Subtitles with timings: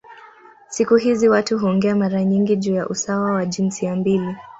[0.67, 4.35] Siku hizi watu huongea mara nyingi juu ya usawa wa jinsia mbili.